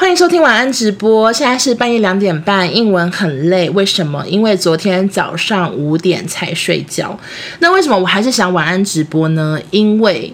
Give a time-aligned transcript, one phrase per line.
[0.00, 4.24] 欢迎收听晚安直播，现在是半夜两点半，英文很累，为什么？
[4.28, 7.18] 因为昨天早上五点才睡觉。
[7.58, 9.60] 那为什么我还是想晚安直播呢？
[9.72, 10.32] 因为。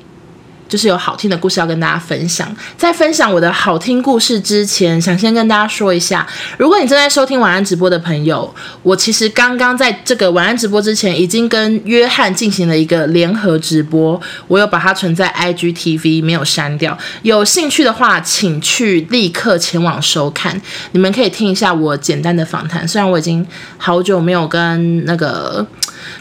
[0.74, 2.52] 就是有好听的故事要跟大家分享。
[2.76, 6.26] 在分享我的好听故事之前，想先跟大家说一下，
[6.58, 8.52] 如果你正在收听晚安直播的朋友，
[8.82, 16.98] 我其实刚刚在这个晚安直播之前，已经跟约翰进行了一个联合直播，我有把它存在 IGTV，没有删掉。
[17.22, 20.60] 有兴趣的话，请去立刻前往收看。
[20.90, 23.46] 你们可以听一下我简单的访谈，虽然我已经
[23.78, 25.64] 好久没有跟那个。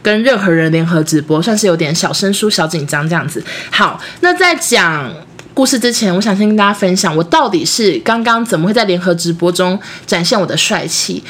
[0.01, 3.43] 跟任何人联合直播，算是有点小生疏、小紧张这样子。
[3.69, 5.09] 好，那在在讲
[5.53, 11.23] 故事之前，我想先跟大家分享，我到底是刚刚怎么会在联合直播中展现我的帅气。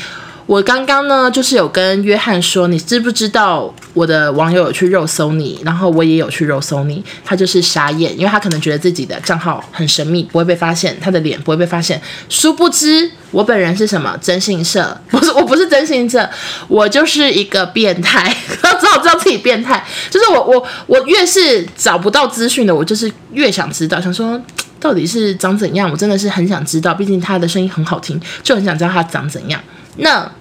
[0.46, 12.02] 我刚刚呢，就是有跟约翰说，你知不知道我的网友有去肉搜你，然后我也有去肉搜你，他就是傻眼，因为他可能觉得自己的账号很神秘，不会被发现，他的脸不会被发现。
[12.28, 14.18] 殊不知，我本人是什么？
[14.22, 14.96] 征信社？
[15.10, 16.30] 不是，我不是征信社，
[16.68, 18.36] 我就是一个变态。
[18.50, 24.40] 知道知道自己变态，就是我我我越是找不到资讯的，我就是越想知道，想说
[24.80, 29.62] 到底是长怎样，我真的是很想知道，毕竟他的声音很好听，就很想知道他长怎样。
[29.98, 30.32] 那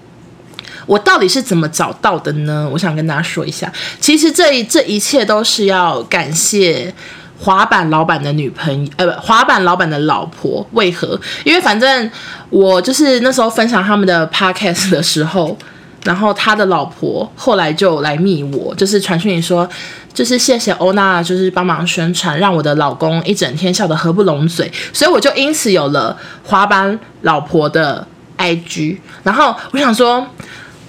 [0.86, 2.68] 我到底是怎么找到的呢？
[2.72, 6.92] 我想跟大家说一下，其实这一这一切都是要感谢
[7.38, 10.66] 滑板老板的女朋友，呃，不，滑板老板的老婆。
[10.72, 11.18] 为何？
[11.44, 12.10] 因为反正
[12.50, 15.56] 我就是那时候分享他们的 podcast 的时候，
[16.04, 19.68] 然后他的老婆后来就来密我，就是传讯你说，
[20.12, 28.04] 就是谢谢欧娜，就是帮忙宣传，让我的老公一整天笑得合不拢嘴，所以我就因此有了滑板老婆的。
[28.38, 30.26] IG，然后我想说，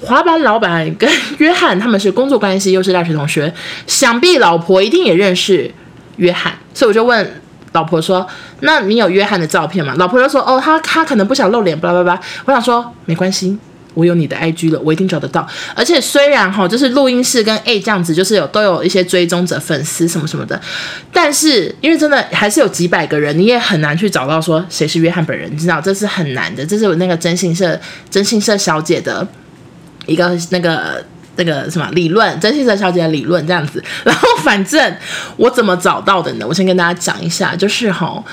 [0.02, 3.54] 滑板老板跟约翰他们是工作关系，又是大学同学，
[3.88, 5.72] 想必老婆一定也认识
[6.18, 7.42] 约翰，所以我就问
[7.72, 8.28] 老婆说
[8.62, 13.58] ：“那你有约翰的照片吗？”老婆就说：“哦，他他可能不想露脸，巴拉巴拉。”我想说没关系。
[13.94, 15.48] 我有你的 IG 了，我一定找得到。
[15.76, 20.60] 而且虽然哈，就是录音室跟 A 这样子，就是有都有一些追踪者、粉丝什么什么的，
[21.12, 26.66] 但是因为真的还是有几百个人，你也很难去找到说谁是约翰本人，你知道这是很难的。
[26.66, 27.80] 这是我那个征信社
[28.10, 29.28] 征信社小姐的
[30.06, 31.04] 一个那个。
[31.36, 34.96] 那个什么理论，征信社小姐的理论这样子， 然后反正
[35.38, 36.46] 我怎么找到的呢？
[36.48, 38.24] 我先跟大家讲一下，就是哈，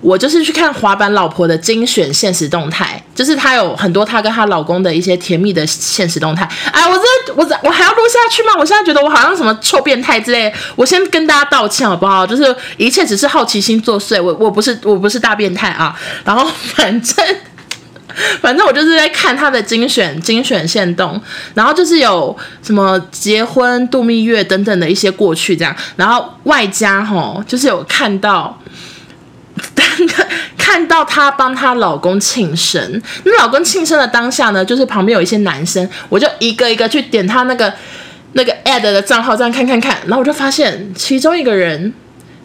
[0.00, 6.48] 我就是去看滑板老婆的精选现实动态，就是她有很多她跟她老公的一些甜蜜的现实动态。
[6.70, 8.52] 哎，我这我这我还要录下去吗？
[8.58, 12.26] 我现在觉得我好像什么臭变态之类，我先跟大家道歉好不好？
[12.26, 15.98] 就是一切只是好奇心作祟，我我不是我不是大变态啊。
[16.24, 17.24] 然后反正。
[18.40, 21.20] 反正我就是在看他的精选精选限动，
[21.54, 28.58] 然后就是有什么结婚度蜜月等等的一些过去这样，然后外加吼就是有看到，
[30.56, 37.72] 看到她帮她老公庆生，那老公庆生的当下呢，就是旁边有一些男生，我就一个一个去点他那个
[38.32, 41.92] 那个 ad 的账号这样看看看，然后我就发现其中一个人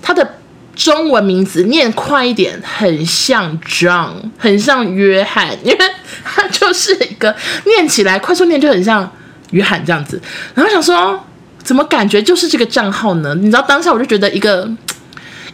[0.02, 0.36] 他的。
[0.76, 5.78] 中文名字念快一点，很像 John，很像约翰，因为
[6.24, 7.34] 他就是一个
[7.66, 9.10] 念起来快速念就很像
[9.52, 10.22] 约翰这样子。
[10.54, 11.18] 然后想说，
[11.64, 13.34] 怎么感觉就是这个账号呢？
[13.36, 14.70] 你知道当下我就觉得一个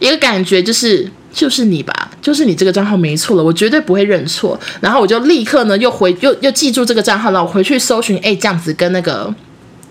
[0.00, 4.58] 一个感觉就是就是你吧，就是你这个账号没错了，我绝对不会认错。
[4.80, 9.32] 然后我就立刻呢又回又又记住这个账号，了我回去搜寻，哎，这样子跟那个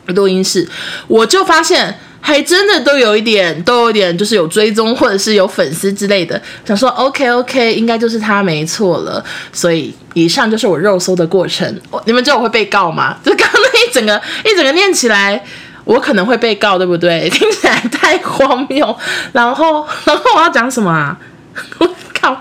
[0.07, 0.67] 录音室，
[1.07, 1.97] 我就发现。
[2.23, 9.23] 还真的都有一点，都有点，就是有追踪或者是有粉丝之类的，想说 OK OK，应该就是他没错了。
[9.51, 11.67] 所以以上就是我肉搜的过程。
[12.05, 13.17] 你们知道我会被告吗？
[13.25, 15.43] 就刚刚那一整个一整个念起来，
[15.83, 17.27] 我可能会被告，对不对？
[17.33, 18.95] 听起来太荒谬。
[19.33, 21.17] 然后，然后我要讲什么啊？
[21.79, 22.37] 我靠！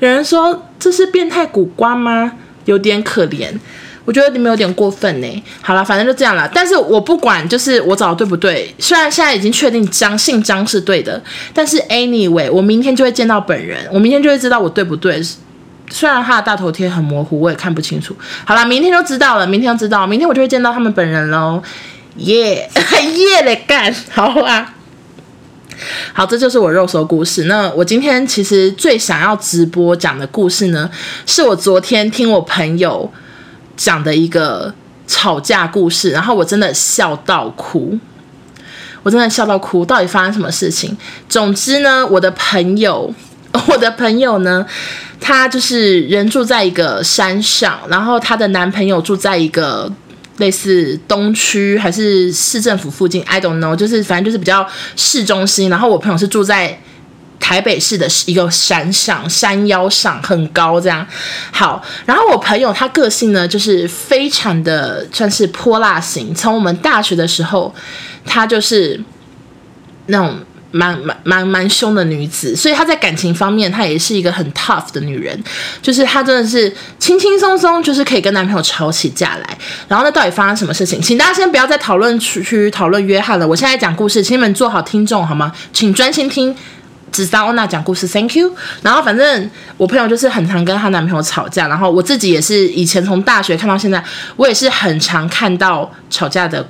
[0.00, 2.32] 有人说这是变态古瓜吗？
[2.64, 3.52] 有点可怜。
[4.08, 5.42] 我觉得你们有点过分呢。
[5.60, 6.50] 好了，反正就这样了。
[6.54, 8.74] 但是我不管，就是我找的对不对？
[8.78, 15.22] 虽然现在已经确定张姓张是对的，但是 anyway，我明天就会见到本人，我明天就会知道我对不对。
[15.90, 18.16] 虽然他的大头贴很模糊，我也看不清楚。
[18.46, 21.62] 好了，明天就知道了，明天就知道，明天我就会见到他们本人喽。
[22.16, 22.66] 耶
[23.14, 24.74] 耶 嘞干，好啊。
[26.14, 27.44] 好，这就是我肉搜故事。
[27.44, 30.90] 那我今天其实最想要直播讲的故事呢，
[31.26, 33.12] 是我昨天听我朋友。
[33.78, 34.74] 讲的一个
[35.06, 37.96] 吵架故事，然后我真的笑到哭，
[39.04, 39.86] 我真的笑到哭。
[39.86, 40.94] 到底发生什么事情？
[41.28, 43.14] 总之呢，我的朋友，
[43.68, 44.66] 我的朋友呢，
[45.20, 49.90] 她就是人住在一个山上，然后她的男朋友住在一个
[50.38, 55.70] 类似东区还是市政府附近，I don't know，就是反正就是比较市中心。
[55.70, 56.78] 然后我朋友是住在
[57.40, 61.06] 台北市的一个山上，山腰上很高，这样
[61.50, 61.82] 好。
[62.04, 66.34] 然后我朋友他个性呢，就是非常的算是泼辣型。
[66.34, 67.74] 从我们大学的时候，
[68.26, 69.00] 他就是
[70.06, 70.38] 那种
[70.70, 75.42] 蛮蛮蛮蛮凶的女子，所以她在感情方面，她也是一个很 tough 的女人。
[75.80, 79.58] 就是她真的是轻轻松松，就是可以跟男朋友吵起架来。
[79.88, 81.00] 然后那到底发生什么事情？
[81.00, 83.48] 请大家先不要再讨论区去讨论约翰了。
[83.48, 85.50] 我现在讲故事，请你们做好听众好吗？
[85.72, 86.54] 请专心听。
[87.12, 88.50] 只当欧娜讲故事，Thank you。
[88.82, 94.02] 然后反正我朋友就是很常跟她男朋友吵架，然后我自己也是以前从大学看到现在，
[94.36, 96.66] 我也是很常看到吵架的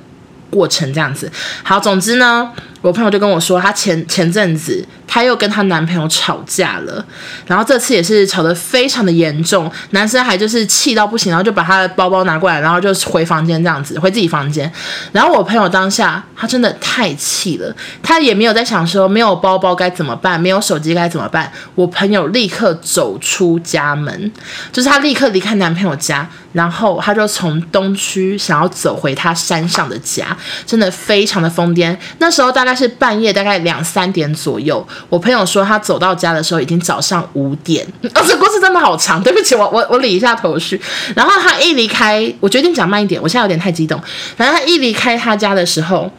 [0.49, 1.31] 过程这样子。
[1.63, 2.51] 好，总之呢。
[2.81, 7.05] 我朋友就跟我说，她前前阵子她又跟她男朋友吵架了，
[7.45, 14.71] 然后这次也是吵得非常的严重，男生还就是气到不行，然后就把她的包包拿过来，然后就回房间这样子，回自己房间。
[15.11, 21.51] 然后我朋友当下他真的太气了，他也没有在想说没有包包该怎么办，没有手机该怎么办。
[21.75, 24.31] 我朋友立刻走出家门，
[24.71, 31.93] 就是她立刻离开男朋友家，然后她就从东区想要走回他山上的家，真的非常的疯癫。
[32.19, 32.68] 那时候大概。
[32.69, 34.87] 大概是半夜，大概两三点左右。
[35.09, 37.83] 我朋友说他走到家的时候已经早上五点。
[38.13, 40.79] 哦，这故事真的好长，对不起，我我我理一下头绪。
[41.15, 43.99] 然后他一离开，我决定讲慢一点，我现在有点太激动。
[44.37, 46.11] 反正他一离开他家的时候，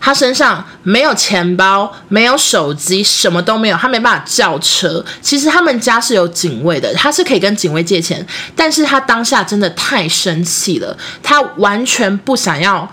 [0.00, 5.04] 他身上没有钱包，没有手机，什么都没有，他没办法叫车。
[5.20, 8.24] 其实他们家是有警卫的，他是可以跟警卫借钱，
[8.54, 12.88] 但是他当下真的太生气了，他完全不想要。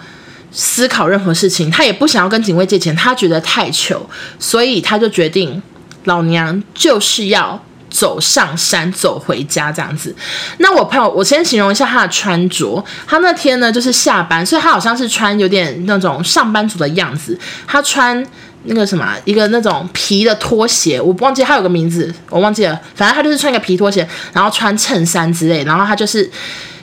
[0.59, 4.09] 思考任何事情，他也不想要跟警卫借钱，他觉得太糗，
[4.39, 5.61] 所以他就决定，
[6.05, 10.15] 老娘就是要走上山，走回家这样子。
[10.57, 17.39] 那我朋友，我先形容一下他的穿着，他那天呢就是下班，所以他好像是穿有点那种上班族的样子。
[17.67, 18.25] 他穿
[18.63, 26.27] 那个什么，一个那种皮的拖鞋，我忘记他有个名字，我忘记了，反正他就是穿一个皮拖鞋，然后穿衬衫之类，然后他就是。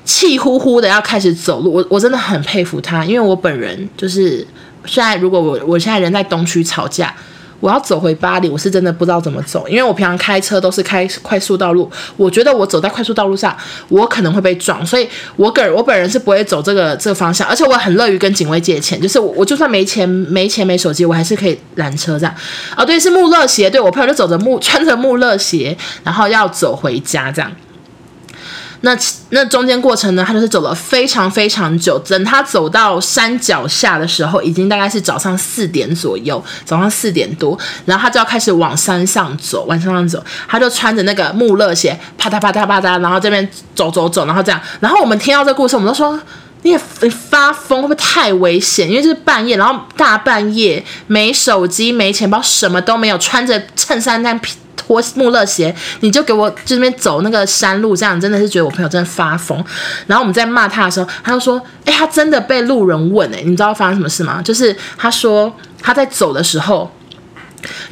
[0.04, 4.46] 气呼呼的要开始走路，我我真的很佩服他，因为我本人就是
[4.84, 7.14] 现在如果我我现在人在东区吵架，
[7.60, 13.56] 我要走回巴黎，我是真的不知道怎么走，因为我平常开车都是开快速道路，我觉得我走在快速道路上，
[13.88, 22.34] 我可能会被撞，所以我个人我本人是不会走这个这个方向，而且我很乐于跟警卫借钱，就是我我就算没钱没钱没手机，我还是可以拦车这样。
[22.76, 27.50] 哦，对，是穆勒鞋，对，我朋友就走着穆穿着穆勒鞋，然后要走回家这样。
[28.84, 28.94] 那
[29.30, 31.98] 那中间过程呢，他就是走了非常非常久。
[32.00, 40.22] 等他走到山脚下的时候，已经大概是早上四点左右，早上四点多，然后他就要开始往山上走，往山上走。
[40.46, 44.60] 他就穿着那个穆勒鞋，啪嗒啪嗒啪嗒，然后这边走走走，然后这样。
[44.80, 46.20] 然后我们听到这故事，我们都说
[46.60, 46.78] 你也
[47.30, 48.90] 发疯，会不会太危险？
[48.90, 54.38] 因为这是半夜，然后大半夜没手机、没钱包，什么都没有，穿着衬衫但
[54.88, 55.02] 我。
[55.16, 59.62] 穆勒鞋，你就给我这边走那个山路，这样真的是觉得我朋友真的发疯。
[60.08, 64.42] 然后我们在骂他的时候，他就说：“哎，他真的被路人问哎，你知道发生什么事吗？
[64.42, 66.90] 就是他说他在走的时候，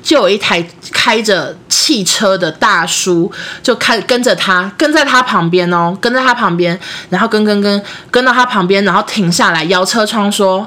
[0.03, 3.31] 就有一台开着汽车的大叔
[3.62, 6.77] 就开跟着他，跟在他旁边哦，跟在他旁边，
[7.11, 7.81] 然后跟跟跟
[8.11, 10.67] 跟到他旁边，然后停下来摇车窗说：‘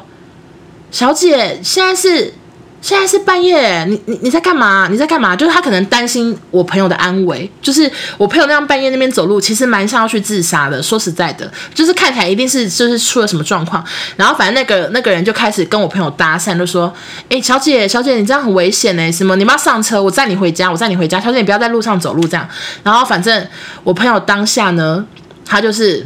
[0.89, 2.33] 小姐，现在是。’
[2.85, 4.87] 现在是半夜，你你你在干嘛？
[4.91, 5.35] 你在干嘛？
[5.35, 10.83] 就是他可能担心我朋友的安危，就是我朋友那样半夜那边走路，其实蛮像要去自杀的。
[10.83, 13.83] 说实在的，就是看起来一定是就是出了什么状况。
[14.15, 16.94] 然后反正那个那个人就开始跟我朋友搭讪，就说
[17.27, 19.35] ：“哎，小姐小姐，你这样很危险呢，什么？
[19.35, 21.19] 你不要上车，我载你回家，我载你回家。
[21.19, 22.47] 小姐，你不要在路上走路这样。”
[22.83, 23.47] 然后反正
[23.83, 25.04] 我朋友当下呢，
[25.44, 26.06] 他就是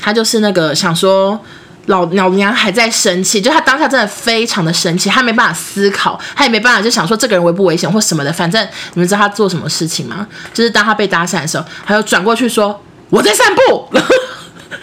[0.00, 1.40] 他就是那个想说。
[1.88, 8.32] 老老娘还在生气，就他当下真的非常的生气，他没办法思考，他也没办法就想说这个人危不危险或什么的。
[8.32, 8.62] 反正
[8.94, 10.26] 你们知道他做什么事情吗？
[10.54, 12.80] 就是当他被搭讪的时候，他就转过去说
[13.10, 13.88] ：“我在散步。”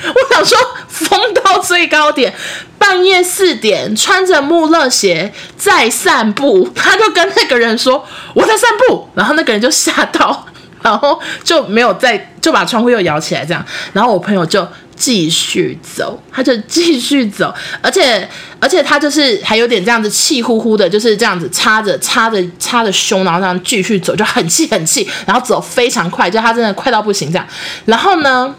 [0.06, 0.58] 我想说
[0.88, 2.34] 疯到最高点，
[2.78, 10.46] 半夜四点穿着穆勒鞋在散步，他就跟那个人说：“我在散步。”然后那个人就吓到，
[10.86, 14.66] 然后就没有再就把窗户又摇起来这样，然后我朋友就。
[14.98, 18.26] 继续走，他就继续走，而且
[18.62, 27.46] 而且他就是还有点这样子气呼呼的，就是这样子插着插着插着胸，然后这样继续走，就很气很气，然后走非常快，就他真的快到不行这样。
[27.84, 28.56] 然后呢，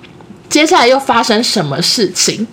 [0.51, 2.47] 接下来又发生什么事情？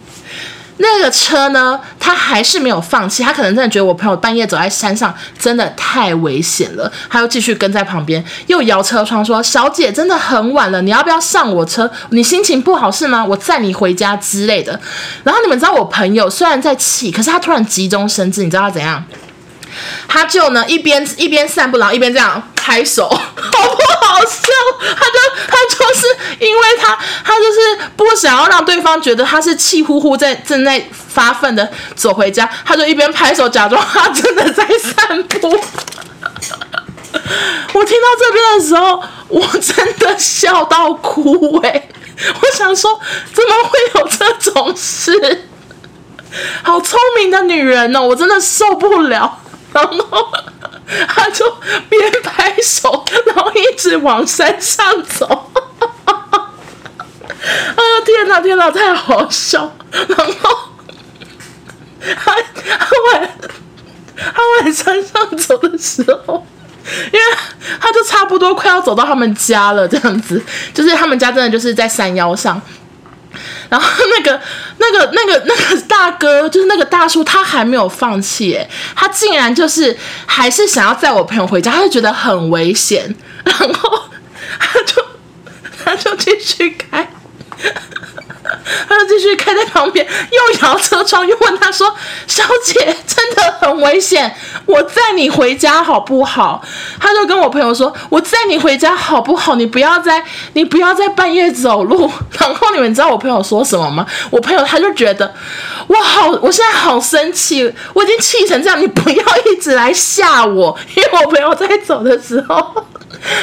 [0.78, 11.90] 那个车呢，他还是没有放弃，他可能真的觉得我朋友半夜走在山上真的太危险了，他又继续跟在旁边，又摇车窗说：“小姐，真的很晚了，你要不要上我车？
[12.10, 13.24] 你心情不好是吗？
[13.24, 14.80] 我载你回家之类的。”
[15.24, 19.04] 然后你们知道我朋友虽然在气，可是他突然急中生智，你知道他怎样？
[20.08, 24.48] 他就呢一边一边散步，然后一边这样拍手， 好不好笑？
[24.80, 26.08] 他就他就是
[26.40, 35.50] 因为他他就是不想要让对方觉得他是气呼呼在正在发奋的走回家，他就一边拍手假装他真的在散步。
[37.74, 41.90] 我听到这边的时候，我真的笑到哭哎、
[42.42, 43.00] 我想说，
[43.34, 45.48] 怎么会有这种事？
[46.64, 49.40] 好聪明的女人哦，我真的受不了。
[49.74, 50.28] 然后
[51.08, 51.46] 他就
[51.90, 55.52] 边拍手，然后一直往山上走。
[57.44, 59.70] 哎呦天哪，天哪，太好笑！
[59.92, 60.58] 然后
[62.00, 63.28] 他他往
[64.16, 66.46] 他往山上走的时候，
[67.12, 67.20] 因为
[67.80, 70.42] 他就差不多快要走到他们家了，这样子，
[70.74, 72.62] 就是他们家真的就是在山腰上。
[73.70, 73.88] 然后
[74.18, 74.42] 那个、
[74.78, 83.14] 那个、那个、那个大哥，就是那个大叔，他还没有放弃，哎，他竟然就是还是想要载我朋友回家，他就觉得很危险，
[83.44, 84.04] 然后
[84.60, 85.06] 他就
[85.84, 87.08] 他就继续开。
[88.88, 91.94] 他就继续开在旁边，又摇车窗，又问他说
[92.28, 94.36] ：“小姐，真的很危险，
[94.66, 96.64] 我载你回家好不好？”
[97.00, 99.56] 他就跟我朋友说：“我载你回家好不好？
[99.56, 100.24] 你不要在，
[100.54, 104.06] 你不要在半夜走路。”然后你们知道我朋友说什么吗？
[104.30, 105.34] 我朋友他就觉得，
[105.88, 112.86] 我，好，我现在好生气，我已经气成这样，你不要一直来吓我，因为我朋友在走的时候。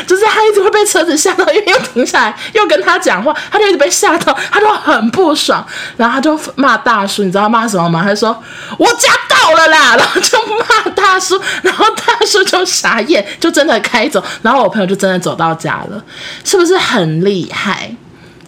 [0.07, 5.65] 就是他一直会被车子吓到，因为又停下来，又跟他讲话，他就一直被吓到，他就很不爽，
[5.97, 8.03] 然后他就骂大叔，你知道骂什么吗？
[8.03, 8.43] 他说
[8.79, 16.03] ：“我家到了啦！” 然后就骂大叔，然后大叔就傻眼，就真的开走，然后我朋友就真的走到家了，
[16.45, 17.95] 是不是很厉害？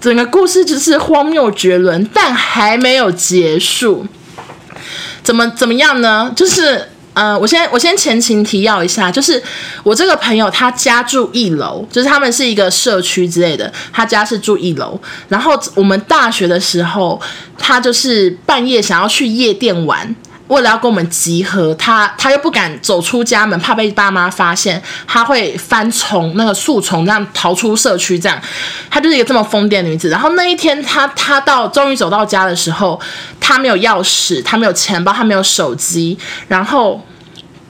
[0.00, 4.06] 整个故事就是荒谬绝伦，但还没有结束，
[5.22, 6.32] 怎么怎么样呢？
[6.34, 6.88] 就是。
[7.14, 9.42] 呃，我先我先前情提要一下，就是
[9.82, 14.98] 我这个朋友他家住一楼，就是他们是一个社区之类的，他家是住一楼。
[15.28, 17.20] 然后我们大学的时候，
[17.58, 20.14] 他就是半夜想要去夜店玩。
[20.48, 28.38] 为了要跟我们集合，他他又不敢走出家门，怕被爸妈发现，他会翻从那个树丛这样逃出社区，这样，
[28.90, 30.08] 他就是一个这么疯癫女子。
[30.08, 33.00] 然后那一天他，他他到终于走到家的时候，
[33.40, 36.18] 他没有钥匙，他没有钱包，他没有手机，
[36.48, 37.00] 然后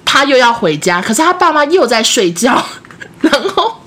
[0.05, 2.65] 他又要回家，可是他爸妈又在睡觉，
[3.21, 3.82] 然后。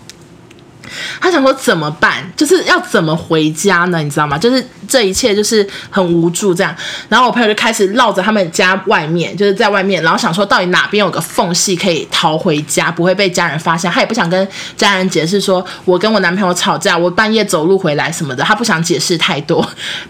[1.19, 2.31] 他想说怎么办？
[2.35, 3.99] 就是要怎么回家呢？
[3.99, 4.37] 你知道吗？
[4.37, 6.75] 就是这一切就是很无助这样。
[7.09, 13.91] 然后我朋友就开始绕着他们家外面，就是在外面，然后想说到底哪边有个缝隙可以逃回家，不会被家人发现。
[13.91, 14.47] 他也不想跟
[14.77, 19.61] 家人解释说我跟我男朋友吵架，我半夜走路回来什么的，他不想解释太多。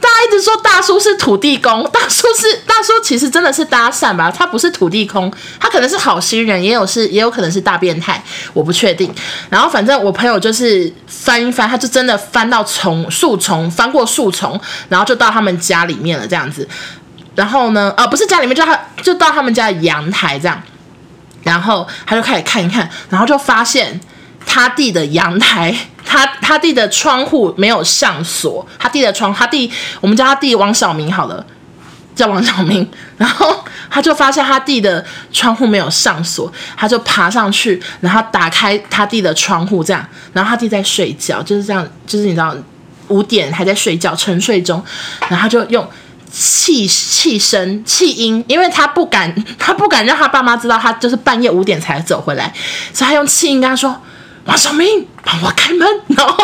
[0.02, 4.32] 大家一直说大叔是土地公，大叔是大叔，其实真的是搭讪吧？
[4.32, 8.24] 他不是土地公，他可能是好心人，也有是也有可能是大变态，
[8.54, 9.14] 我不确定。
[9.50, 10.75] 然后反正我朋友就是。
[11.08, 16.68] 翻一翻，他就真的翻到丛树丛，翻过树丛，然后就到他们家里面了，这样子。
[17.36, 20.62] 然后呢，啊，不是家里面，就他就到他们家的阳台这样。
[21.44, 24.00] 然后他就开始看一看，然后就发现
[24.46, 31.46] 他弟的阳台，他他弟的窗户没有上锁，他弟的窗，他弟，我们叫他弟王小明好了。
[32.16, 42.56] 叫王小明， 然后他就发现他弟的窗户没有上锁，他就爬上去，然后打开他弟的窗户，这样，然后他弟在睡觉，就是这样，就是你知道
[43.10, 44.84] 五点还在睡觉，沉睡中，
[45.28, 45.88] 然后他就用
[46.32, 52.54] 气气声气音，因为他不敢， 他不敢让他爸妈知道他就是半夜五点才走回来，
[52.94, 53.96] 所以他用气音跟他说
[54.46, 55.88] ：“王小明，帮我开门。
[56.18, 56.38] ”然后。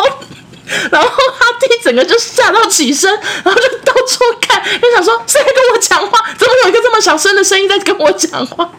[0.90, 3.10] 然后他弟整个就吓到起身，
[3.44, 6.30] 然后就到处看，就想说谁在跟我讲话？
[6.38, 8.70] 怎么有一个这么小声的声音在跟我讲话？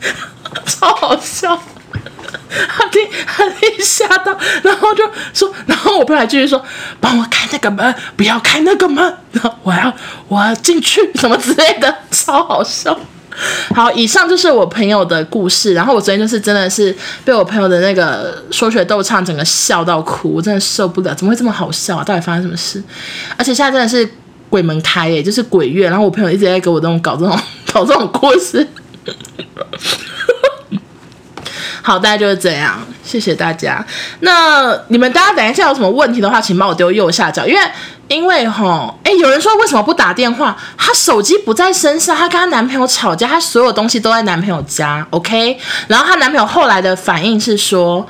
[0.66, 1.60] 超好笑！
[2.68, 5.04] 他弟他弟吓到，然后就
[5.34, 6.62] 说，然后我朋友还继续说
[7.00, 9.92] ：“帮我开那个门，不要开那个门，然后我要
[10.28, 12.98] 我要进去，什么之类的，超好笑。”
[13.74, 15.72] 好，以上就是我朋友的故事。
[15.74, 22.04] 然后我昨天就是真的是被我朋友的那个说学逗唱整个笑到哭，我真的受不了，怎么会这么好笑啊？
[22.04, 22.82] 到底发生什么事？
[23.36, 24.08] 而且现在真的是
[24.48, 25.88] 鬼门开耶，就是鬼月。
[25.88, 27.38] 然后我朋友一直在给我这种搞这种
[27.72, 28.66] 搞这种故事。
[31.82, 33.86] 好，大家就是这样，谢谢大家。
[34.20, 37.60] 那你们大家等一下有什么问题的话，请帮我丢右下角，因为。
[38.08, 40.56] 因为哈，哎，有人说为什么不打电话？
[40.76, 45.58] 她手机不在身上，她跟她男朋友吵架，她所有东西都在男朋友家，OK？
[45.86, 48.06] 然后她男朋友后来的反应是说，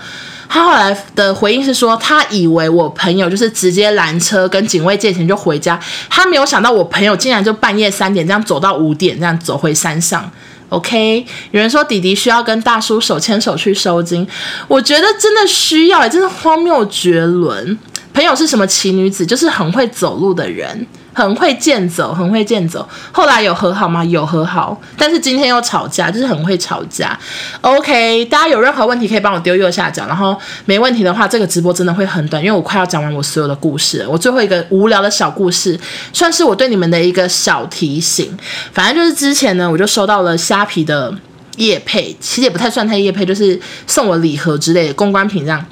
[0.49, 5.78] 他后来的回应是说，他以为我朋友就是直接拦车跟警卫借钱就回家，
[6.09, 10.31] 他没有想到我朋友竟然就半夜三点这样走到五点这样走回山上。
[10.71, 14.26] OK，有人说弟弟需要跟大叔手牵手去收金，
[14.69, 17.78] 我觉得真的需要，真的荒谬绝伦。
[18.18, 19.25] 朋友是什么奇女子？
[19.25, 20.84] 就是很会走路的人。
[21.14, 22.88] 很会健走，很会健走。
[23.12, 24.04] 后来有和好吗？
[24.04, 27.16] 有和好，但是今天又吵架，就是很会吵架。
[27.60, 34.04] OK，大家有任何问题可以帮我丢右下角，然后没问题的话，这个直播真的会很短，因为我快要讲完我所有的故事。
[34.08, 35.78] 我最后一个无聊的小故事，
[36.12, 38.37] 算是我对你们的一个小提醒。
[38.72, 41.12] 反正就是之前呢，我就收到了虾皮的
[41.56, 45.64] 业配，其实也不太算太业配，就是送我礼盒之类的公关品这样。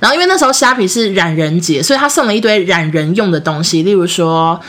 [0.00, 4.60] 然后因为那时候虾皮是染人节，所以他送了一堆染人用的东西，例如说，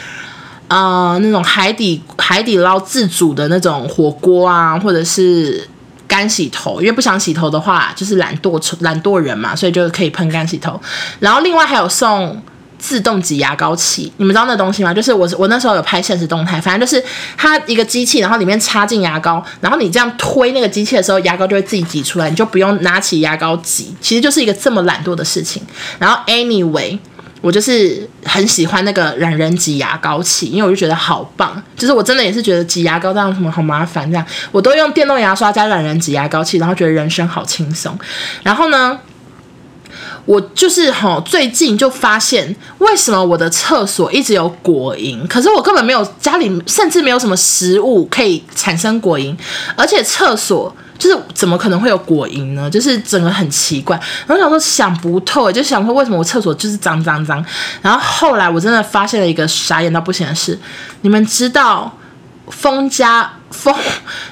[0.68, 5.68] 呃，那种海底海底捞自煮的那种火锅啊，或者是
[6.08, 10.80] 干洗头，因为不想洗头的话，就是懒惰懒惰人嘛，所以就可以喷干洗头。
[11.20, 12.42] 然后另外还有送。
[12.84, 14.94] 自动挤牙膏器，你们知道那东西吗？
[14.94, 17.02] 就是我我那时候有拍现实动态，反正就是
[17.38, 25.64] 它一个机器，然后里面插进牙膏，然后你这样推那个机器的时候，牙膏就会自己挤出来，你就不用拿起牙膏挤，其实就是一个这么懒惰的事情。
[25.98, 27.00] 然后 anyway，
[27.40, 37.98] 我就是很喜欢那个懒人挤牙膏器，因为我就觉得好棒，就是我真的也是觉得挤牙膏这样什么好麻烦这样，我都用电动牙刷加懒人挤牙膏器，然后觉得人生好轻松。
[38.44, 39.00] 然后呢，
[40.26, 49.36] 我就是哈，最近就发现为什么我的厕所一直有果蝇，可是我根本没有家里，甚至没有什么食物可以产生果蝇，
[49.76, 52.70] 而且厕所就是怎么可能会有果蝇呢？
[52.70, 57.44] 就是整个很奇怪，然后想说想不透，就想说为什么我厕所就是脏脏脏，
[57.82, 60.58] 然后后来我真的发现了一个傻眼到不行的事，
[61.02, 61.92] 你们知道？
[62.50, 63.74] 蜂家蜂，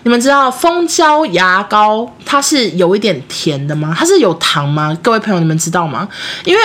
[0.04, 3.96] 你们知道蜂胶牙膏它是有一点甜的吗？
[3.98, 4.98] 它是有糖吗？
[5.02, 6.10] 各位朋友，你们知道吗？
[6.44, 6.62] 因为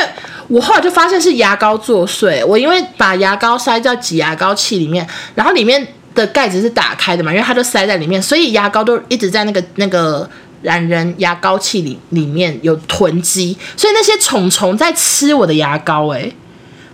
[0.49, 2.45] 我后来就发现是牙膏作祟。
[2.47, 10.29] 我因为把牙膏塞在挤牙膏器里面，然后里面的盖子是打开的嘛，因为它就塞在里面，所以牙膏都一直在那个那个
[10.63, 16.35] 懒人牙膏器里里面有囤积，所以那些虫虫在吃我的牙膏，欸，诶。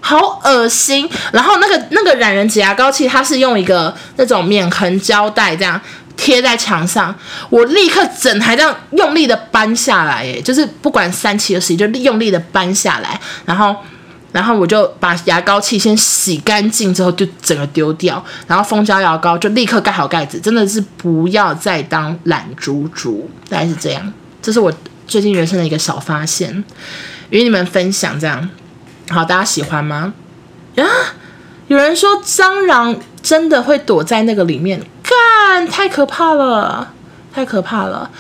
[0.05, 1.09] 好恶心！
[1.33, 5.81] 然后那个那个懒人挤牙膏器，它是用一个那种免痕胶带这样
[6.17, 7.15] 贴在墙上，
[7.49, 13.75] 我立刻整台这样用力的搬下来，诶，就是不管三七二十一，就用力的搬下来，然后
[14.33, 24.13] 然后我就把牙膏器先洗干净之后，就整个丢掉，然后蜂胶牙膏就立刻盖好盖子，真的是不要再当懒猪猪，大概是这样。
[24.43, 24.73] 这是我
[25.07, 26.65] 最近人生的一个小发现，
[27.31, 28.51] 与你们分享这样。
[29.11, 30.15] 好，大家喜欢吗？
[30.77, 30.87] 呀，
[31.69, 36.93] 有人说蟑螂真的会躲在那个里面，干，太可怕了，
[37.35, 38.11] 太可怕了。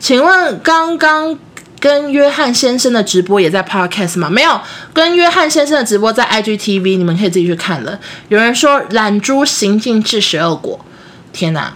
[0.00, 1.38] 请问刚刚
[1.80, 4.30] 跟约翰先生的直播也在 Podcast 吗？
[4.30, 4.60] 没有，
[4.94, 7.98] 跟约翰先生的直播在 IGTV，你们可以自己去看了。
[8.28, 10.84] 有人说懒猪行径治十二果，
[11.32, 11.74] 天哪，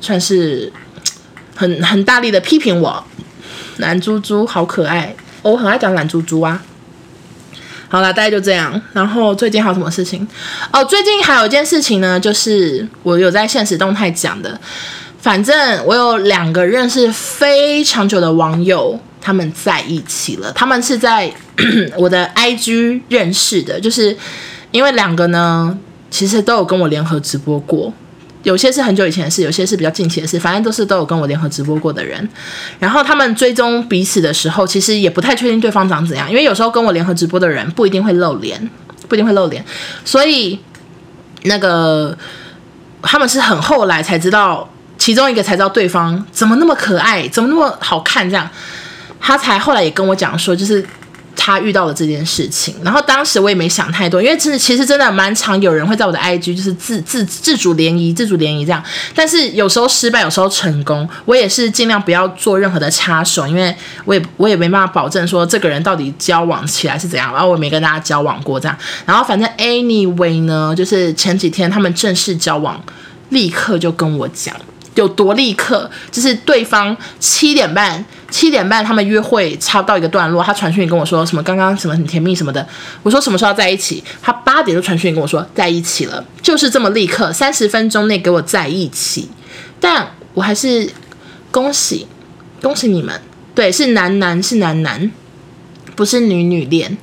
[0.00, 0.72] 算是
[1.56, 3.04] 很很大力的批评我。
[3.78, 6.62] 懒猪猪好可爱，我很爱讲懒猪猪啊。
[7.88, 8.80] 好了，大概就这样。
[8.92, 10.26] 然后最近还有什么事情？
[10.72, 14.58] 哦，最近还有一件事情呢，就是我有在现实动态讲的。
[15.20, 20.52] 反正我有两个认识非常久的网友，他们在一起了。
[20.52, 21.32] 他们是在
[21.96, 24.14] 我的 IG 认识的，就是
[24.70, 25.78] 因为两个呢，
[26.10, 27.92] 其实都有跟我联合直播过。
[28.44, 32.26] 有些是很久以前的事，有些是比较近期的事，反正都是都有跟我联合直播过的人。
[32.78, 38.70] 然后他们追踪彼此的时候，其实也不太确定对方长怎样，因为有时候跟我联合直播的人不一定会露脸，
[39.08, 39.64] 不一定会露脸。
[40.04, 40.58] 所以
[41.42, 42.16] 那个
[43.02, 48.48] 他们是很后来才知道，其中一个才知道对方怎么那么可爱，怎么那么好看，这样
[49.20, 50.86] 他才后来也跟我讲说，就是。
[51.46, 58.82] 他遇到了这件事情，然后当时我也没想太多，因为真的其实真的蛮常有人会在我的 IG 就是自自自主联谊、自主联谊这样，
[59.14, 63.76] 但是有时候失败，有时候成功，我也是尽量不要做任何的插手，因为
[64.06, 72.82] 我也我也没办法保证说这个人到底交往起来是怎样，然后我也没跟大家交往过这样，然后反正 anyway 呢，就是前几天他们正式交往，
[73.28, 74.56] 立刻就跟我讲。
[74.94, 82.66] 有多立刻，就是对方七点半，七点半他们约会差不到一个段落，他传讯跟我说什么刚刚什么很甜蜜什么的，
[83.02, 86.04] 我说什么时候要在一起，他八点就传讯跟我说在一起。
[86.04, 89.28] 了，就是这么立刻，三十分钟内给我在一起，
[89.80, 90.90] 但我还是
[91.50, 92.06] 恭喜
[92.60, 93.18] 恭喜你们，
[93.54, 95.10] 对，是男男是男男，
[95.96, 96.96] 不是女女恋，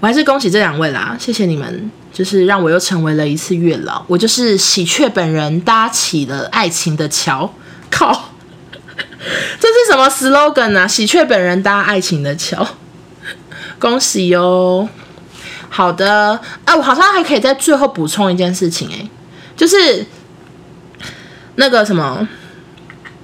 [0.00, 1.90] 我还是恭喜这两位啦，谢谢你们。
[2.20, 7.50] 就是让我又成为了一次月老，我就是喜鹊本人搭起了爱情的桥，
[7.90, 8.32] 靠，
[9.58, 10.86] 这是什么 slogan 啊？
[10.86, 12.66] 喜鹊本人搭爱情的桥，
[13.78, 14.86] 恭喜哟！
[15.70, 19.10] 好的，哎、啊，我好像还可以在最后补充一件事情、欸，诶，
[19.56, 20.04] 就是
[21.54, 22.28] 那个什么，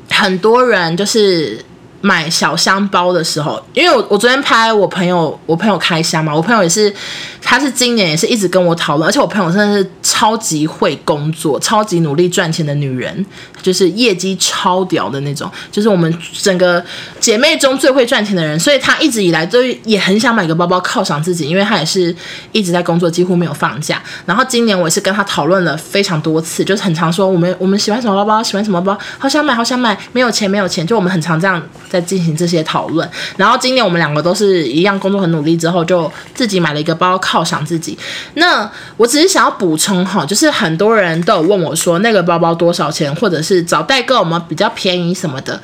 [0.09, 1.66] 很多人就是。
[2.07, 6.95] 买小香包的时候，因为我我昨天拍我朋友我朋友开箱嘛，我朋友也是，
[7.43, 13.27] 他是今年也是一直跟我讨论，而且我朋友真的是超级会工作、超级努力赚钱的女人，
[13.61, 16.81] 就是业绩超屌的那种，就是我们整个
[17.19, 22.15] 姐妹中最会赚钱的人，所以她一直以来都也很想买个包包犒赏自己，因为她也是
[22.53, 24.01] 一直在工作，几乎没有放假。
[24.27, 31.61] 然后今年我也是跟她讨论了非常多次，就是很常说我们我们喜欢什么包包，喜欢什么包，好想买好想买，没有钱没有钱，就我们很常这样。
[31.99, 37.99] 在进行这些讨论，然后今年我们两个都是一样工作很努力之后，就自己买了一个包犒赏自己。
[38.35, 45.61] 那我只是想要补充哈，就是很多人都有问我说那个包包多少钱，或者是找代购我们比较便宜什么的。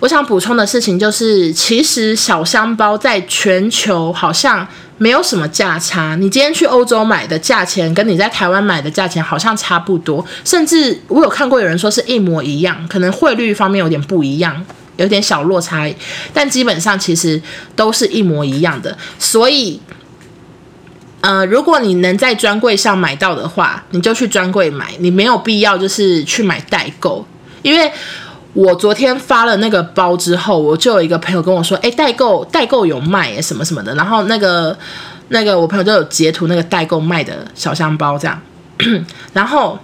[0.00, 4.66] 我想补充的事情就是，其实小香包在全球好像
[4.98, 6.14] 没有什么价差。
[6.16, 14.62] 你今天去欧洲买的价钱，跟你在台湾买的价钱好像差不多，甚至我有看过有人说是一模一样，可能汇率方面有点不一样。
[14.96, 15.94] 有点小落差，
[16.32, 17.40] 但基本上其实
[17.74, 18.96] 都是一模一样的。
[19.18, 19.80] 所以，
[21.20, 27.26] 呃，如果你能在专柜上买到的话，你就去专柜买，你没有必要就是去买代购。
[27.62, 27.92] 因为
[28.54, 34.76] 我昨天发了那个包之后，我就有一个朋友跟我说：“诶，代购代购有卖诶，什么什么的。”然后那个
[35.28, 38.40] 那个我朋友就有截图那个代购卖的小香包这样，
[39.34, 39.78] 然后。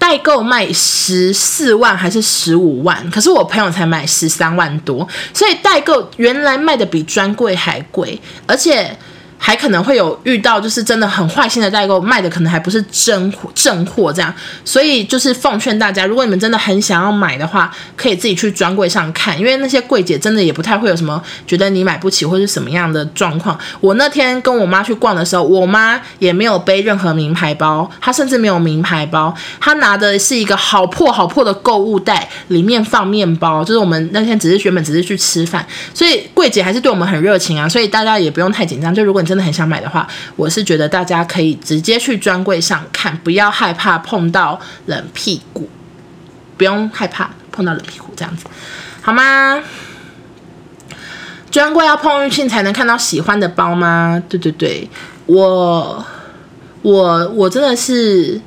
[0.00, 3.08] 代购卖十四万还是十五万？
[3.10, 8.96] 可是我朋友才买十三万多，所以代购原来卖的比专柜还贵，而且。
[9.42, 14.32] 还可能会有遇到，就是真的很坏心的代购卖的可能还不是真货正货这样，
[14.66, 23.58] 所以就是奉劝大家，如果你们真的很想要买的话，可以自己去专柜上看，因为那些柜姐真的也不太会有什么觉得你买不起或者是什么样的状况。
[23.80, 39.29] 我那天跟我妈去逛的时候，我妈也没有背任何名牌包，她甚至没有名牌包，她拿的是一个好破好破的购物袋，里面放面包，就是我们那天只是原本只是去吃饭，所以柜姐还是对我们很热情啊，所以大家也不用太紧张，就如果你。
[39.30, 45.68] 真的很想买的话，我是觉得大家可以直接去专柜上看，不要害怕碰到冷屁股，
[46.56, 48.44] 不用害怕碰到冷屁股这样子，
[49.00, 49.62] 好吗？
[51.48, 54.20] 专柜要碰运气才能看到喜欢的包吗？
[54.28, 54.90] 对对对，
[55.26, 56.04] 我
[56.82, 58.40] 我我真的是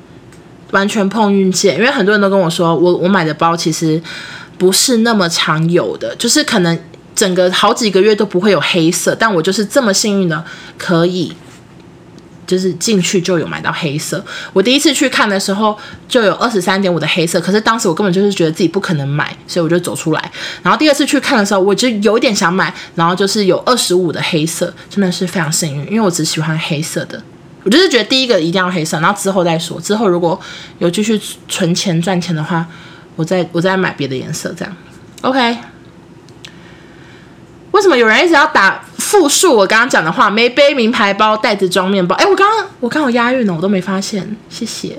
[0.72, 3.98] 完全碰运气，因为很多人都跟我说，我我买的包其实
[4.58, 6.78] 不是那么常有的，就是可能。
[7.14, 10.44] 整个好几个月都不会有黑色，但我就是这么幸运的，
[10.76, 11.32] 可以
[12.46, 14.22] 就是进去就有买到黑色。
[14.52, 20.32] 我第一次去看的时候就有二十三点五的黑色，可是当时我根本就是觉得自己不可能买，所以我就走出来。
[20.62, 27.22] 然后第二次去看的时候，我就有点想买，然后就是有二十五的黑色，真的是非常幸运，因为我只喜欢黑色的。
[27.62, 29.80] 我就是觉得第一个一定要黑色，然后之后再说。
[29.80, 30.38] 之后如果
[30.80, 32.66] 有继续存钱赚钱的话，
[33.16, 34.76] 我再我再买别的颜色，这样
[35.22, 35.56] OK。
[37.74, 40.30] 为什么有人一直要打复述我刚刚讲的话？
[40.30, 42.14] 没背名牌包，袋子装面包。
[42.14, 44.36] 哎，我刚刚我刚好押韵呢，我都没发现。
[44.48, 44.96] 谢谢。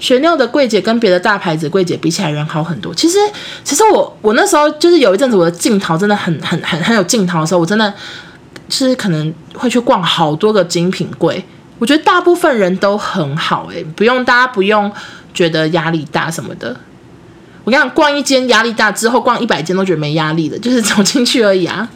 [0.00, 2.92] 雪妞的柜姐跟别的大牌子柜姐比起来人好很多。
[2.92, 3.16] 其实，
[3.62, 7.94] 其实我我那时候就是有一阵子我的镜头真的很很很很有镜头的时候，我真的
[8.68, 11.44] 是可能会去逛好多个精品柜。
[11.78, 14.90] 我觉得大部分人都很好，欸，哎，不用大家不用
[15.32, 16.76] 觉得压力大什么的。
[17.64, 21.88] 我跟你讲，逛一间压力大，之后逛一百间都觉得没压力的，就是 走进去而已啊。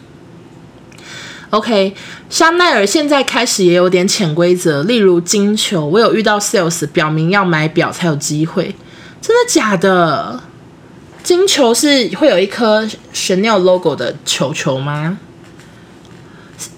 [1.50, 1.94] OK，
[2.28, 8.74] 香奈儿现在开始也有点潜规则，例如金球，我有遇到 sales 表明要买表才有机会，
[9.20, 10.42] 真的假的？
[11.22, 15.18] 金球是会有一颗 Chanel logo 的球球吗？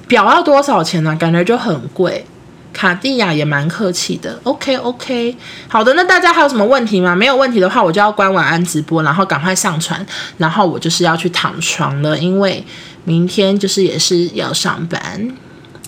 [0.09, 1.12] 表要多少钱呢？
[1.12, 1.14] 啊？
[1.14, 2.26] 感觉就很贵。
[2.72, 5.37] 卡地亚也蛮客气的，OK OK，
[5.68, 7.14] 好的，那大家还有什么问题吗？
[7.14, 10.04] 没有问题的话，我就要关晚安直播，然后赶快上传，
[10.38, 12.64] 然后我就是要去躺床了，因为
[13.04, 15.30] 明天就是也是要上班。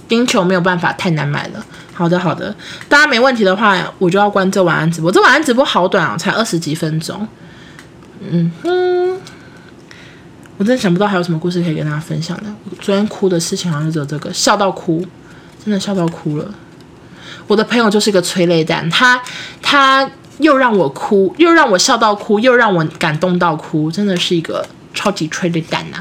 [0.08, 1.64] 冰球没有办法，太难买了。
[1.94, 2.54] 好的好的，
[2.86, 5.10] 大家没问题的话，我就要关这晚安直播。
[5.10, 7.26] 这晚安直播好短啊，才二十几分钟。
[8.20, 9.18] 嗯哼，
[10.58, 12.44] 我真的想不到还有什么故事可以跟大家分享的。
[12.78, 15.02] 昨天哭的事情好像只有这个，笑到哭，
[15.64, 16.52] 真的笑到哭了。
[17.52, 19.20] 我的朋友就是一个催泪弹，他
[19.60, 25.98] 他又让我哭，又让我笑到哭，又让我感动到哭，真的是一个超级催泪弹呐、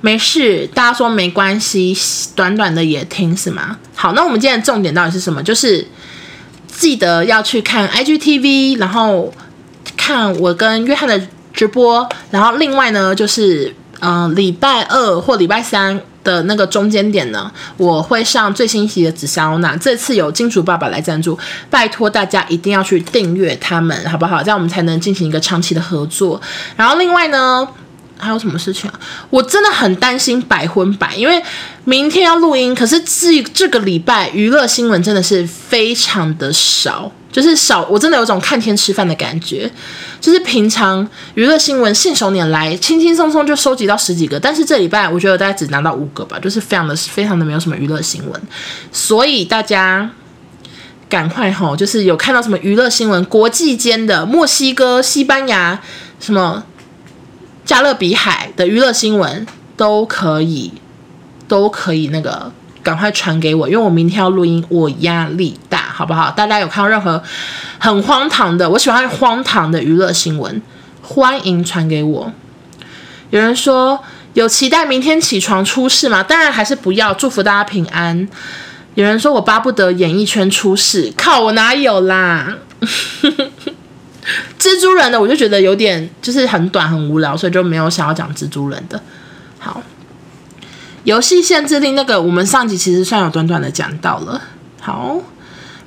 [0.00, 1.94] 没事，大家说没关系，
[2.34, 3.76] 短短的也听是吗？
[3.94, 5.42] 好，那我们今天的重点到底是什么？
[5.42, 5.86] 就是
[6.66, 9.30] 记得要去看 IGTV，然后
[9.94, 11.20] 看我跟约翰的
[11.52, 16.00] 直播，然后另外呢就是嗯、礼拜二或礼拜三。
[16.26, 19.76] 的那个中间点呢，我会上最新一期的紫砂欧娜。
[19.76, 21.38] 这次有金主爸爸来赞助，
[21.70, 24.42] 拜托大家一定要去订阅他们，好不好？
[24.42, 26.40] 这样我们才能进行一个长期的合作。
[26.74, 27.66] 然后另外呢，
[28.18, 29.00] 还有什么事情啊？
[29.30, 31.42] 我真的很担心百分百，因为
[31.84, 37.10] 明天要录音，可是这这个礼拜娱乐新闻真的是非常的少。
[37.32, 39.70] 就是少，我真的有种看天吃饭的感觉。
[40.22, 48.42] 就是平常娱乐新闻信手拈来，轻轻松松就收集到十几个，但是这礼拜我觉得大家只拿到五个吧，就是非常的非常的没有什么娱乐新闻。
[48.90, 50.10] 所以大家
[51.10, 55.78] 赶快吼，就是有看到什么娱乐新闻，国际间的墨西哥、西班牙、
[56.18, 56.64] 什么
[57.66, 60.72] 加勒比海的娱乐新闻都可以，
[61.46, 62.50] 都可以那个。
[62.82, 66.30] 赶快传给我，因为我明天要录音，我压力大，好不好？
[66.30, 67.20] 大家有看到任何
[67.80, 70.62] 很荒唐的，我喜欢荒唐的娱乐新闻，
[71.02, 72.32] 欢迎传给我。
[73.30, 73.98] 有人说
[74.34, 76.22] 有期待明天起床出事吗？
[76.22, 78.28] 当然还是不要，祝福大家平安。
[78.94, 82.56] 有人说我巴不得演艺圈出事，靠，我哪有啦？
[84.58, 89.00] 蜘蛛人的我就觉得有点就是很短很无聊，所以就没有想要讲蜘蛛人的。
[89.58, 89.82] 好。
[91.04, 94.42] 游戏限制令那个，我们上集其实算有短短的讲到了。
[94.80, 95.16] 好，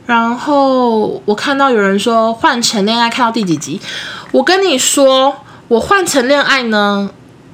[0.06, 3.82] 然后我看到有人说换乘恋爱看到第几集？
[4.32, 5.36] 我跟你说，
[5.67, 7.12] 我换乘恋爱呢，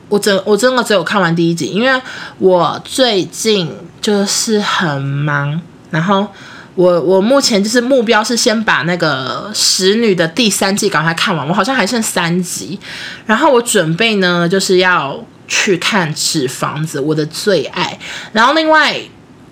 [0.09, 1.99] 我真我真的只有看完第一集，因为
[2.37, 6.27] 我最近就是很忙，然后
[6.75, 12.79] 我我目前就是目标是先把那个使女的第三季赶快看完，我好像还剩三集，
[13.25, 15.23] 然后我准备呢就是要。
[15.47, 17.99] 去看《纸房子》，我的最爱。
[18.31, 18.99] 然后另外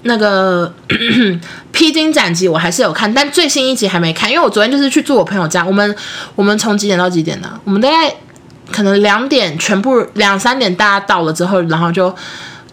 [0.02, 0.74] 那个
[1.72, 5.64] 《披荆斩棘》，我还是有看，但最新一集还没看，因为我昨天就是去住我朋友家。
[5.64, 5.96] 我们
[6.34, 7.60] 我们从几点到几点呢？
[7.64, 8.12] 我们大概
[8.72, 12.12] 可能两点，全部两三点大家到了之后，然后就。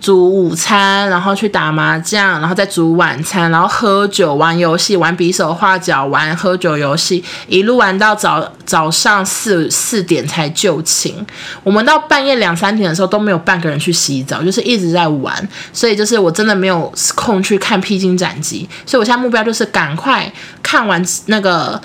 [0.01, 11.15] 煮午餐，然后去打麻将，然后再煮晚餐，然后喝酒、玩游戏、玩匕首画脚、玩喝酒游戏，一路玩到早早上四四点才就寝。
[11.63, 15.49] 我们到半夜两三点的时候都没有半个人去洗澡，就是一直在玩。
[15.73, 20.33] 所以就是我真的没有空去看《披荆斩棘》，所以我现在目标就是赶快
[20.63, 21.79] 看完那个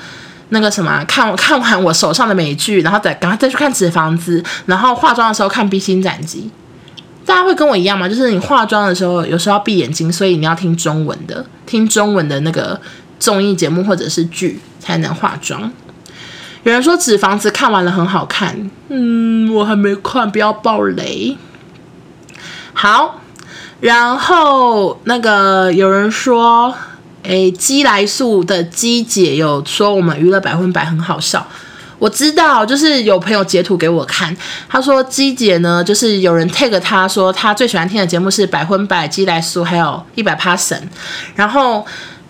[0.49, 6.49] 那个什么，看看完我手上的美剧，然后再赶快再去看《纸房子》，然后化妆的时候看《披荆斩棘》。
[7.25, 8.07] 大家会跟我一样吗？
[8.07, 12.79] 就是你化妆的时候，有时候要闭眼睛，所以你要听中文的，听中文的那个
[13.19, 15.71] 综艺节目或者是剧才能化妆。
[16.63, 21.35] 有人说《纸房子》看完了很好看，嗯，我还没看，不要爆雷。
[22.73, 23.21] 好，
[23.79, 26.73] 然后那个有人说，
[27.23, 31.47] 诶，鸡来素的鸡姐有说我们娱乐百分百很好笑。
[31.97, 34.35] 我知道，就是有朋友截图给我看，
[34.67, 40.89] 他说鸡姐呢，就是有人 tag 他说他最喜欢听的节目是百分百鸡来素，还有一百趴神，
[41.35, 41.85] 然后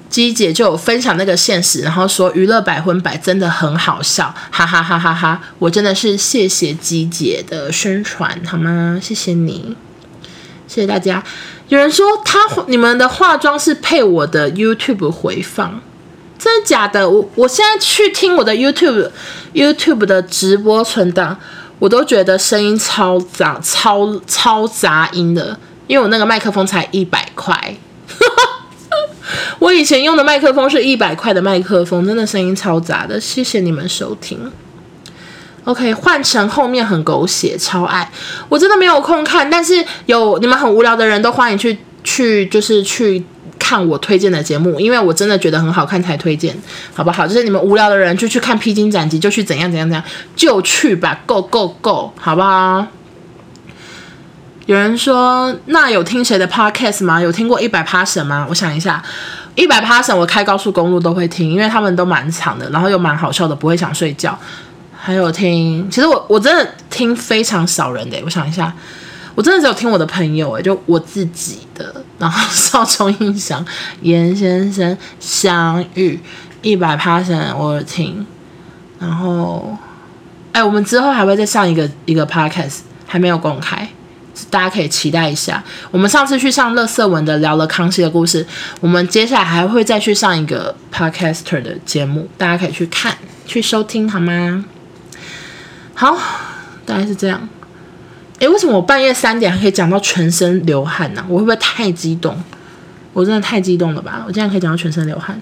[0.07, 5.41] 鸡姐就分享那个现实，然后说娱乐百分百真的很好笑，哈哈哈哈哈！
[5.59, 8.99] 我真的是谢谢鸡姐的宣传，好吗？
[9.01, 9.75] 谢谢你，
[10.67, 11.23] 谢谢大家。
[11.69, 15.81] 有人说他你们的化妆是配我的 YouTube 回放。
[16.37, 17.09] 真的假的？
[17.09, 19.09] 我我现在去听我的 YouTube
[19.53, 21.37] YouTube 的直播存档，
[21.79, 27.75] 我都觉得声音超杂、超超杂音的，因为我那个麦克风才一百块。
[29.59, 33.19] 我以前用的麦克风是一百块的麦克风，真的声音超杂的。
[33.19, 34.51] 谢谢你们收听。
[35.63, 38.11] OK，换成后面很狗血，超爱。
[38.49, 43.23] 我真的没有空看，但是有你们很无聊的人都欢迎去去，就是去。
[43.67, 46.55] 看我推荐的节目，因为我真的觉得很好看才推荐，
[46.93, 47.25] 好不好？
[47.25, 50.03] 就是你们无聊的人就去看《披荆斩棘》，就去怎样怎样怎样，
[50.35, 52.85] 就去吧，Go Go Go，好不好？
[54.67, 57.19] 有人说，那有听谁的 Podcast 吗？
[57.19, 58.45] 有听过一百 Passion 吗？
[58.47, 59.03] 我想一下，
[59.55, 64.37] 一百 Passion 我开高速公路都会听，因为他们都蛮长的，然后又蛮好笑的，不会想睡觉。
[64.95, 68.71] 还有听，其实我我真的听非常少人的，我想一下。
[69.35, 73.63] 我真的只有听我的朋友诶，就我自己的，然后少中印象、
[74.01, 76.17] 严先生、相遇、
[76.61, 78.25] 一百趴神，我有听，
[78.97, 79.77] 然后，
[80.53, 83.87] 哎，我们之后还会再上一个一个 podcast，还没有公开，
[84.49, 85.61] 大家可以期待一下。
[85.91, 88.47] 我们上次去上乐色文的聊了康熙的故事，
[88.79, 93.13] 我们接下来还会再去上一个 podcaster 的节目，大家可以去看、
[93.45, 94.63] 去收听，好吗？
[95.93, 96.17] 好，
[96.85, 97.49] 大概是这样。
[98.39, 102.37] 诶，为什么我半夜三点还可以讲到全身流汗呢、我会不会太激动？
[103.13, 104.25] 我真的太激动了吧！
[104.27, 105.41] 我竟然可以讲到全身流汗。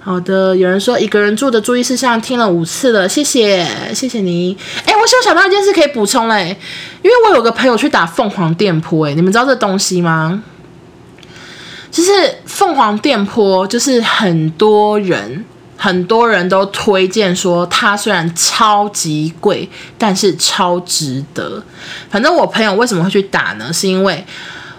[0.00, 4.54] 好的，有人说一个人住的注意事项听了五次了，谢谢，谢谢你。
[4.84, 6.54] 哎，我想想到一件事可以补充嘞，
[7.00, 10.42] 因为我有个朋友去打凤凰电波，哎，你们知道这东西吗？
[11.90, 12.10] 就是
[12.44, 15.42] 凤凰电波，就是很多人
[15.84, 19.68] 很多人都推荐说，它虽然超级贵，
[19.98, 21.62] 但是超值得。
[22.08, 23.70] 反正我朋友为什么会去打呢？
[23.70, 24.24] 是因为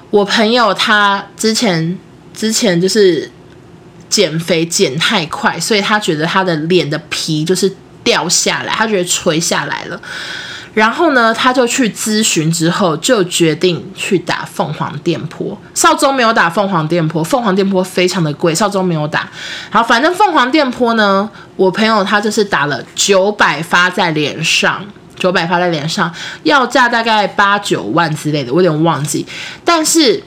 [0.09, 1.97] 我朋友他之前
[2.33, 3.29] 之前就是。
[4.07, 7.69] 减肥减太快，所以他觉得他的脸的皮就是
[8.03, 9.99] 掉下来，他觉得垂下来了。
[10.75, 15.57] 然后呢，他就去咨询之后，就决定去打凤凰电波。
[15.73, 19.27] 少中没有打凤凰电波，凤凰电波非常的贵，少中没有打。
[19.71, 24.85] 好，反正凤凰电波呢，我朋友他就是打了九百发在脸上，
[25.17, 29.25] 九百发在脸上，要价大概八九万之类的，我有点忘记。
[29.63, 30.21] 但是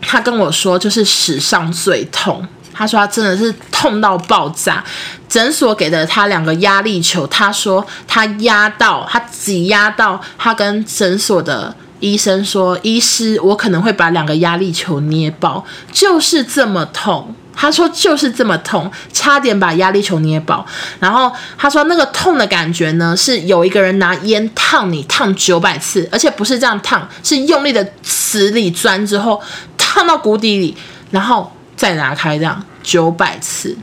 [0.00, 2.42] 他跟我说，就是史上最痛。
[2.78, 4.84] 他说他真的是痛到爆炸，
[5.28, 20.64] 诊所给的他两个压力球，他说他压到他挤压到，他跟诊所的医生说：“医师，我可能会把两个压力球捏爆，就是这么痛。”他说就是这么痛，差点把压力球捏爆。
[21.00, 29.42] 然后他说那个痛的感觉呢，是有一个人拿烟烫你，烫九百次，而且不是这样烫，是用力的死里钻之后
[29.76, 30.76] 烫到谷底里，
[31.10, 31.52] 然后。
[31.78, 33.76] 再拿开这样九百次，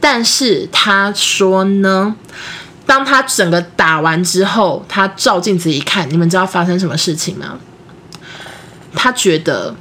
[0.00, 2.16] 但是他说呢，
[2.86, 7.58] 当他整个打完之后，他照镜子一看，你们知道发生什么事情吗？
[8.94, 9.76] 他觉得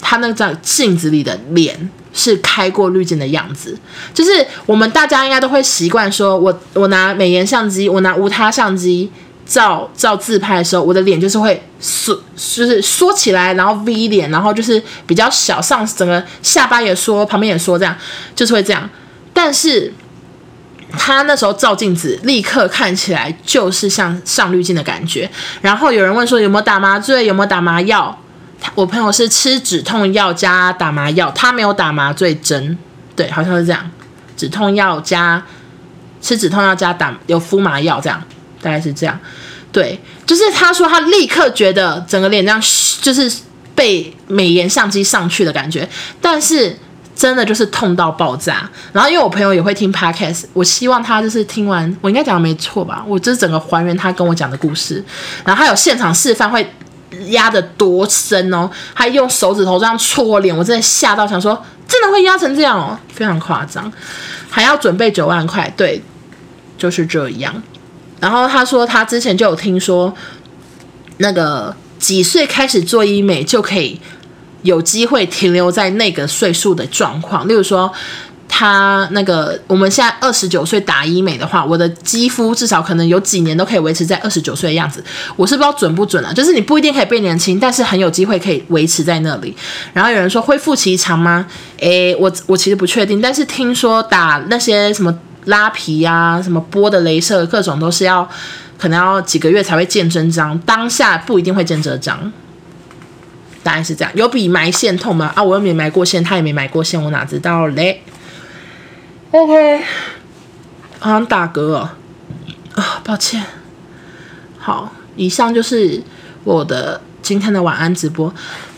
[0.00, 3.78] 他那张镜子里的脸是开过滤镜的样子，
[4.12, 9.10] 就是我们大家应该都会习惯说，我我拿美颜相机，我拿无他相机。
[9.46, 17.96] 照照自拍的时候，我的脸就是会缩，就是缩起来，然后 V 脸，然后就是比较小，上整个下巴也缩，旁边也缩，这样
[18.34, 18.90] 就是会这样。
[19.32, 19.92] 但是
[20.98, 25.30] 他那时候照镜子，立刻看起来就是像上滤镜的感觉。
[25.60, 28.18] 然后有人问说有没有打麻醉，有没有打麻药？
[28.74, 32.76] 我朋友是吃止痛药加打麻药，他没有打麻醉针，
[33.14, 33.88] 对，好像是这样，
[34.36, 35.40] 止痛药加
[36.20, 38.20] 吃止痛药加打有敷麻药这样。
[38.66, 39.16] 大概是这样，
[39.70, 42.60] 对，就是他说他立刻觉得整个脸这样，
[43.00, 43.32] 就是
[43.76, 45.88] 被美颜相机上去的感觉，
[46.20, 46.76] 但是
[47.14, 48.68] 真的就是痛到爆炸。
[48.92, 53.04] 然后因为我朋友也会听 podcast，我希望他就是听完，我应该讲的没错吧？
[53.06, 55.04] 我就是整个还原他跟我讲的故事，
[55.44, 56.68] 然后他有现场示范会
[57.28, 63.90] 压得多深哦，他用手指头这样戳我脸，我真的吓到想说，真的会压成这样哦，非常夸张，
[64.50, 66.02] 还要准备九万块，对，
[66.76, 67.62] 就是这样。
[68.20, 70.12] 然后他说，他之前就有听说，
[71.18, 74.00] 那个几岁开始做医美就可以
[74.62, 77.46] 有机会停留在那个岁数的状况。
[77.46, 77.92] 例如说，
[78.48, 85.04] 他那个我们现在二十九岁打医美的话，我的肌肤至少可能有几年都可以维持在二十九岁的样子。
[85.36, 89.54] 我是不知道准不准啊，就是你不一定可以变年轻，但是很有机会可以维持在那里。
[89.92, 91.46] 然后有人说恢复期长吗？
[91.80, 95.14] 诶，我我其实不确定，但是听说打那些什么。
[95.46, 98.28] 拉皮呀、什么波的镭射，各种都是要，
[98.78, 102.32] 可能要几个月才会见真章，当下不一定会见真章。
[103.62, 105.32] 答案是这样，有比埋线痛吗？
[105.34, 108.02] 啊，我又没埋过线，他也没埋过线，我哪知道嘞
[109.32, 109.82] ？OK，
[111.00, 111.90] 好像打嗝哦，
[112.74, 113.42] 啊，抱歉。
[114.58, 116.02] 好，以上就是
[116.44, 118.32] 我的今天的晚安直播。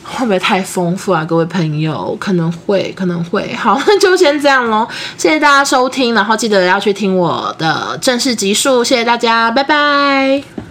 [0.08, 2.16] 会不会太丰富啊，各位朋友？
[2.18, 3.52] 可能会，可能会。
[3.56, 4.86] 好，那就先这样喽。
[5.16, 8.82] 谢谢大家收听，然后记得要去听我的正式集数。
[8.82, 10.67] 谢谢大家，拜拜。